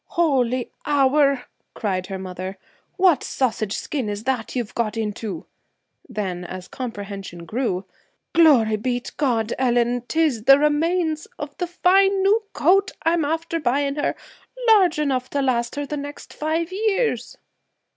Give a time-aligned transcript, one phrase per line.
[0.07, 1.43] 'Holy hour!'
[1.75, 2.57] cried her mother.
[2.97, 5.45] 'What sausage skin is that you've got into?'
[6.09, 7.85] Then, as comprehension grew:
[8.33, 10.01] 'Glory b' t' God, Ellen!
[10.07, 14.15] 'tis the remains of the fine new coat, I'm after buying her,
[14.69, 17.37] large enough to last her the next five years!'